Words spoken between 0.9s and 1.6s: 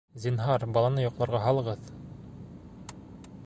йоҡларға